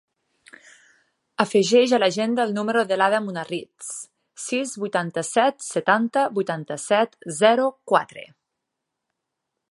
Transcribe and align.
Afegeix 1.43 1.91
a 1.97 1.97
l'agenda 2.03 2.45
el 2.49 2.53
número 2.55 2.81
de 2.91 2.97
l'Ada 3.01 3.19
Munarriz: 3.25 3.89
sis, 4.45 4.71
vuitanta-set, 4.85 5.61
setanta, 5.67 6.23
vuitanta-set, 6.39 7.17
zero, 7.43 7.69
quatre. 7.93 8.25